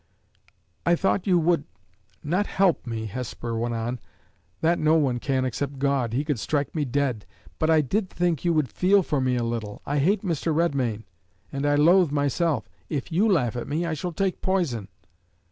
[0.83, 1.63] "I thought you would
[2.23, 3.99] not help me," Hesper went on,"
[4.61, 7.27] that no one can except God he could strike me dead;
[7.59, 9.79] but I did think you would feel for me a little.
[9.85, 10.55] I hate Mr.
[10.55, 11.03] Redmain,
[11.51, 12.67] and I loathe myself.
[12.89, 14.87] If you laugh at me, I shall take poison."